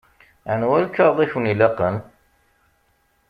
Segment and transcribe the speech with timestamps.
[0.51, 1.95] Anwa lkaɣeḍ i ken-ilaqen?